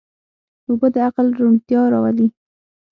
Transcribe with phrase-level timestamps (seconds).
[0.67, 2.27] اوبه د عقل روڼتیا راولي.